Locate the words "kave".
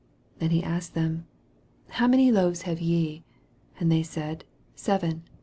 2.63-2.81